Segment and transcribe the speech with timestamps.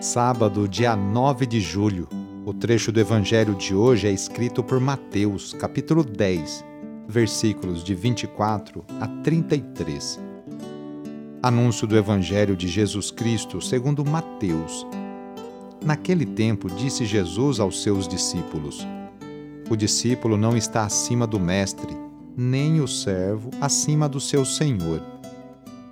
[0.00, 2.08] Sábado, dia 9 de julho.
[2.46, 6.64] O trecho do evangelho de hoje é escrito por Mateus, capítulo 10,
[7.06, 10.18] versículos de 24 a 33.
[11.42, 14.86] Anúncio do Evangelho de Jesus Cristo segundo Mateus.
[15.84, 18.86] Naquele tempo disse Jesus aos seus discípulos:
[19.68, 21.94] O discípulo não está acima do mestre,
[22.34, 25.02] nem o servo acima do seu senhor.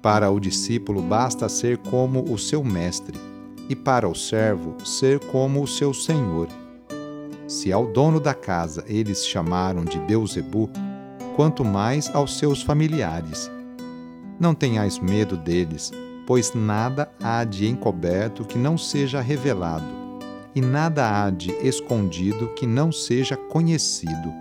[0.00, 3.28] Para o discípulo basta ser como o seu mestre,
[3.70, 6.48] e para o servo ser como o seu senhor.
[7.46, 10.68] Se ao dono da casa eles chamaram de Beuzebu,
[11.36, 13.48] quanto mais aos seus familiares
[14.40, 15.92] não tenhais medo deles,
[16.26, 19.84] pois nada há de encoberto que não seja revelado,
[20.54, 24.32] e nada há de escondido que não seja conhecido.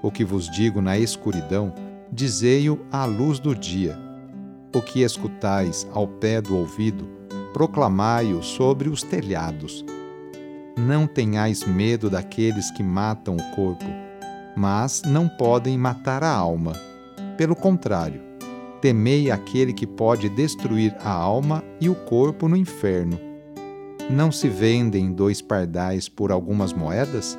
[0.00, 1.74] O que vos digo na escuridão,
[2.10, 3.98] dizei-o à luz do dia.
[4.74, 7.19] O que escutais ao pé do ouvido,
[7.52, 9.84] proclamai-o sobre os telhados.
[10.76, 13.86] Não tenhais medo daqueles que matam o corpo,
[14.56, 16.72] mas não podem matar a alma.
[17.36, 18.30] Pelo contrário,
[18.80, 23.20] Temei aquele que pode destruir a alma e o corpo no inferno.
[24.08, 27.38] Não se vendem dois pardais por algumas moedas?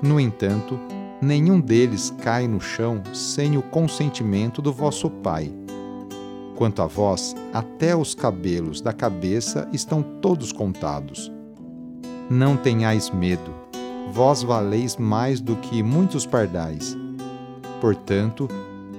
[0.00, 0.78] No entanto,
[1.20, 5.52] nenhum deles cai no chão sem o consentimento do vosso Pai.
[6.56, 11.32] Quanto a vós, até os cabelos da cabeça estão todos contados.
[12.30, 13.52] Não tenhais medo,
[14.12, 16.96] vós valeis mais do que muitos pardais.
[17.80, 18.48] Portanto,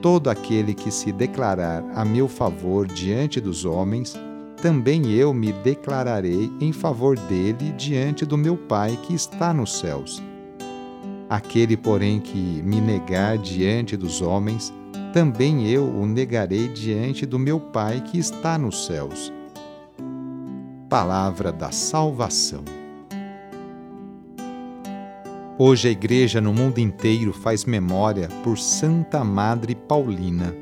[0.02, 4.16] todo aquele que se declarar a meu favor diante dos homens,
[4.62, 10.22] também eu me declararei em favor dele diante do meu Pai que está nos céus.
[11.30, 14.72] Aquele, porém, que me negar diante dos homens,
[15.16, 19.32] também eu o negarei diante do meu Pai que está nos céus.
[20.90, 22.66] Palavra da Salvação.
[25.58, 30.54] Hoje a Igreja no mundo inteiro faz memória por Santa Madre Paulina.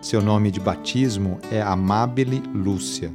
[0.00, 3.12] Seu nome de batismo é Amabile Lúcia.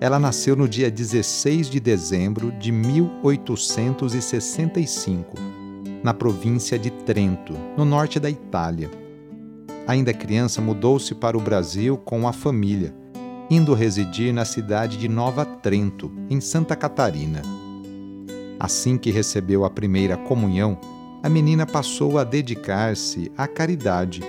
[0.00, 5.34] Ela nasceu no dia 16 de dezembro de 1865,
[6.00, 9.09] na província de Trento, no norte da Itália.
[9.86, 12.94] Ainda criança, mudou-se para o Brasil com a família,
[13.50, 17.42] indo residir na cidade de Nova Trento, em Santa Catarina.
[18.58, 20.78] Assim que recebeu a primeira comunhão,
[21.22, 24.22] a menina passou a dedicar-se à caridade,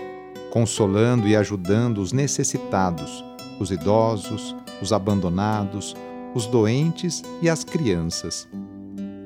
[0.51, 3.23] consolando e ajudando os necessitados,
[3.59, 5.95] os idosos, os abandonados,
[6.33, 8.47] os doentes e as crianças.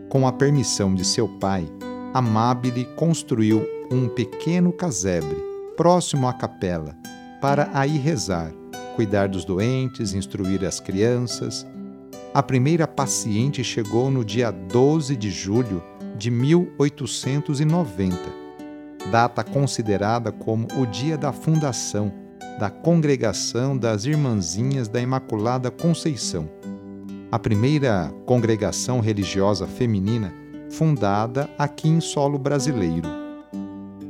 [0.09, 1.65] Com a permissão de seu pai,
[2.13, 6.95] Amabile construiu um pequeno casebre próximo à capela
[7.41, 8.51] para aí rezar,
[8.95, 11.65] cuidar dos doentes, instruir as crianças
[12.35, 15.81] a primeira paciente chegou no dia 12 de julho
[16.17, 18.17] de 1890,
[19.09, 22.11] data considerada como o dia da fundação
[22.59, 26.49] da Congregação das Irmãzinhas da Imaculada Conceição,
[27.31, 30.33] a primeira congregação religiosa feminina
[30.69, 33.24] fundada aqui em solo brasileiro.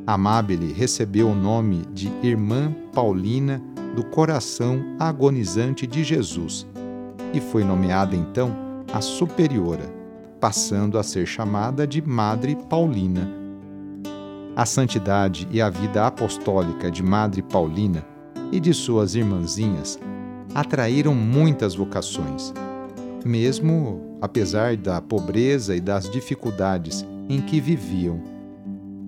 [0.08, 3.60] Amabile recebeu o nome de Irmã Paulina
[3.96, 6.68] do Coração Agonizante de Jesus
[7.34, 8.56] e foi nomeada então
[8.94, 9.92] a superiora,
[10.40, 13.28] passando a ser chamada de Madre Paulina.
[14.56, 18.06] A santidade e a vida apostólica de Madre Paulina
[18.52, 20.00] e de suas irmãzinhas
[20.54, 22.54] atraíram muitas vocações,
[23.26, 28.35] mesmo apesar da pobreza e das dificuldades em que viviam.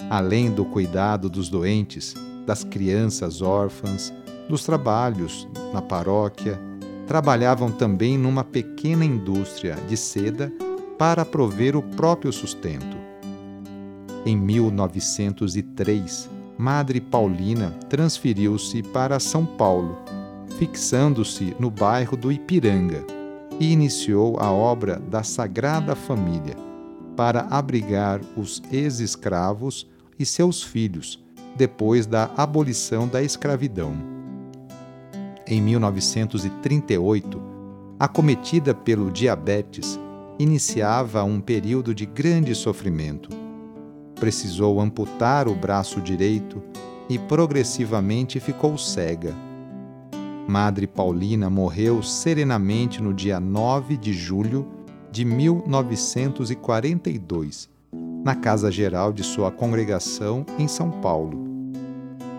[0.10, 2.16] Além do cuidado dos doentes,
[2.46, 4.14] das crianças órfãs,
[4.48, 6.58] dos trabalhos na paróquia
[7.06, 10.52] trabalhavam também numa pequena indústria de seda
[10.98, 12.98] para prover o próprio sustento.
[14.26, 19.98] Em 1903, Madre Paulina transferiu-se para São Paulo,
[20.58, 23.06] fixando-se no bairro do Ipiranga,
[23.60, 26.56] e iniciou a obra da Sagrada Família
[27.16, 29.88] para abrigar os ex-escravos
[30.20, 31.24] e seus filhos
[31.56, 33.96] depois da abolição da escravidão.
[35.46, 37.42] Em 1938,
[38.00, 40.00] acometida pelo diabetes,
[40.38, 43.30] iniciava um período de grande sofrimento.
[44.16, 46.62] Precisou amputar o braço direito
[47.10, 49.36] e progressivamente ficou cega.
[50.48, 54.68] Madre Paulina morreu serenamente no dia 9 de julho
[55.12, 57.70] de 1942,
[58.28, 61.48] na Casa Geral de sua congregação em São Paulo.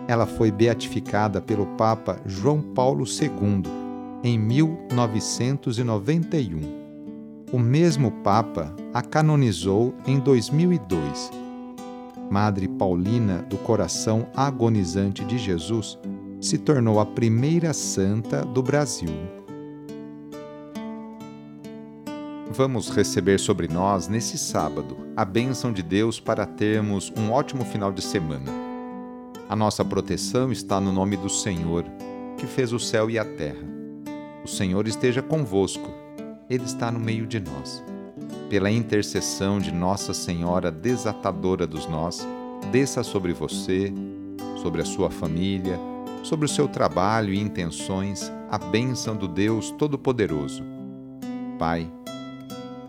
[0.07, 3.63] Ela foi beatificada pelo Papa João Paulo II
[4.23, 6.61] em 1991.
[7.51, 11.31] O mesmo Papa a canonizou em 2002.
[12.31, 15.99] Madre Paulina do Coração Agonizante de Jesus
[16.39, 19.38] se tornou a primeira santa do Brasil.
[22.59, 27.93] Vamos receber sobre nós, nesse sábado, a bênção de Deus para termos um ótimo final
[27.93, 28.51] de semana.
[29.49, 31.85] A nossa proteção está no nome do Senhor,
[32.37, 33.65] que fez o céu e a terra.
[34.45, 35.89] O Senhor esteja convosco,
[36.51, 37.81] Ele está no meio de nós.
[38.51, 42.27] Pela intercessão de Nossa Senhora Desatadora dos Nós,
[42.73, 43.93] desça sobre você,
[44.61, 45.79] sobre a sua família,
[46.25, 50.65] sobre o seu trabalho e intenções a bênção do Deus Todo-Poderoso.
[51.57, 51.89] Pai,